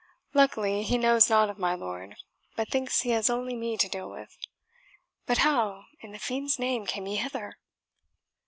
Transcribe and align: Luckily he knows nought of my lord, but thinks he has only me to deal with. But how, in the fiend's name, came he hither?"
Luckily 0.33 0.81
he 0.81 0.97
knows 0.97 1.29
nought 1.29 1.51
of 1.51 1.59
my 1.59 1.75
lord, 1.75 2.15
but 2.55 2.69
thinks 2.69 3.01
he 3.01 3.11
has 3.11 3.29
only 3.29 3.55
me 3.55 3.77
to 3.77 3.87
deal 3.87 4.09
with. 4.09 4.35
But 5.27 5.37
how, 5.45 5.85
in 5.99 6.11
the 6.11 6.17
fiend's 6.17 6.57
name, 6.57 6.87
came 6.87 7.05
he 7.05 7.17
hither?" 7.17 7.59